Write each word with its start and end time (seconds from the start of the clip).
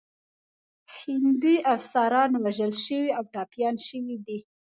هندي 0.99 1.55
افسران 1.75 2.31
وژل 2.43 2.71
شوي 2.85 3.07
او 3.17 3.23
ټپیان 3.33 3.75
شوي 3.87 4.15
دي. 4.25 4.37